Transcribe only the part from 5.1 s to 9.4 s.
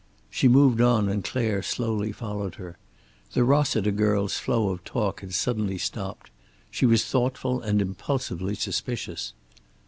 had suddenly stopped. She was thoughtful and impulsively suspicious.